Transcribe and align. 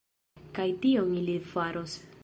Kaj 0.59 0.65
tion 0.85 1.13
ili 1.21 1.37
faros. 1.53 1.99